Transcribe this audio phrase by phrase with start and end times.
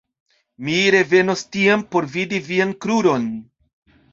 [0.69, 3.29] Mi revenos tiam por vidi vian kruron.